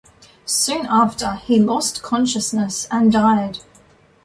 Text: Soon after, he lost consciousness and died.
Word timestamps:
Soon 0.47 0.87
after, 0.87 1.35
he 1.35 1.59
lost 1.59 2.01
consciousness 2.01 2.87
and 2.89 3.11
died. 3.11 3.59